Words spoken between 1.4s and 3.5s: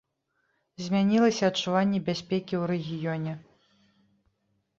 адчуванне бяспекі ў рэгіёне.